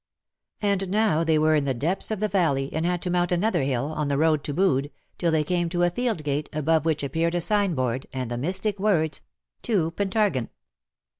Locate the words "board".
7.75-8.07